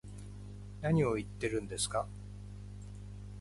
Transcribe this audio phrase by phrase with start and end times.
[0.81, 2.07] 何を言ってるんですか